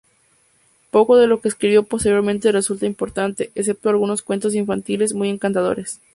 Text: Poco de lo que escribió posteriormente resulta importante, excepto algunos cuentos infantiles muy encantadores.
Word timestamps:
Poco 0.89 1.15
de 1.15 1.27
lo 1.27 1.41
que 1.41 1.47
escribió 1.47 1.83
posteriormente 1.83 2.51
resulta 2.51 2.87
importante, 2.87 3.51
excepto 3.53 3.89
algunos 3.89 4.23
cuentos 4.23 4.55
infantiles 4.55 5.13
muy 5.13 5.29
encantadores. 5.29 5.99